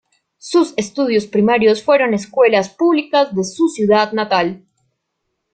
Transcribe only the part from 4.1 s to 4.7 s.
natal.